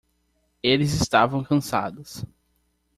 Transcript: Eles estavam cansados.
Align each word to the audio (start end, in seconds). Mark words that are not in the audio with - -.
Eles 0.63 0.93
estavam 0.99 1.43
cansados. 1.43 2.25